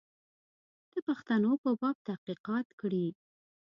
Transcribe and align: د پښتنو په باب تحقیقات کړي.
د 0.91 0.93
پښتنو 1.07 1.51
په 1.63 1.69
باب 1.81 1.95
تحقیقات 2.07 2.67
کړي. 2.81 3.07